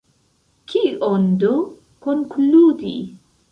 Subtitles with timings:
[0.71, 1.53] Kion do
[2.07, 2.97] konkludi?